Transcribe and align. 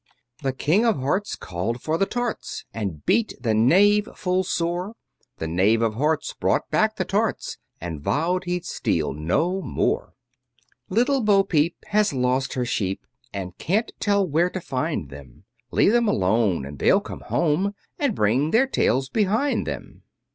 The 0.41 0.51
King 0.51 0.83
of 0.83 0.97
Hearts 0.97 1.35
called 1.35 1.79
for 1.79 1.95
the 1.95 2.07
tarts, 2.07 2.65
And 2.73 3.05
beat 3.05 3.33
the 3.39 3.53
Knave 3.53 4.09
full 4.15 4.43
sore; 4.43 4.95
The 5.37 5.47
Knave 5.47 5.83
of 5.83 5.93
Hearts 5.93 6.33
brought 6.33 6.67
back 6.71 6.95
the 6.95 7.05
tarts, 7.05 7.59
And 7.79 8.01
vowed 8.01 8.45
he'd 8.45 8.65
steal 8.65 9.13
no 9.13 9.61
more. 9.61 10.15
Little 10.89 11.21
Bo 11.21 11.43
peep 11.43 11.75
has 11.89 12.13
lost 12.13 12.53
her 12.55 12.65
sheep, 12.65 13.05
And 13.31 13.55
can't 13.59 13.91
tell 13.99 14.27
where 14.27 14.49
to 14.49 14.59
find 14.59 15.11
them; 15.11 15.43
Leave 15.69 15.91
them 15.91 16.07
alone, 16.07 16.65
and 16.65 16.79
they'll 16.79 16.99
come 16.99 17.21
home, 17.27 17.75
And 17.99 18.15
bring 18.15 18.49
their 18.49 18.65
tails 18.65 19.07
behind 19.07 19.67
them. 19.67 20.01